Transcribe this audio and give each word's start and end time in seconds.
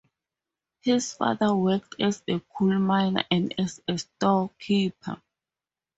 His 0.81 1.13
father 1.13 1.55
worked 1.55 2.01
as 2.01 2.23
a 2.27 2.39
coal 2.39 2.69
miner 2.79 3.23
and 3.29 3.53
as 3.59 3.83
a 3.87 3.99
storekeeper. 3.99 5.21